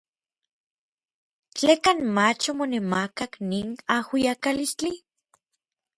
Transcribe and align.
¿Tlekan 1.55 1.99
mach 2.15 2.43
omonemakak 2.51 3.33
nin 3.49 3.69
ajuiakalistli. 3.95 4.91